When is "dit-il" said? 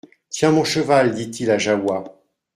1.13-1.51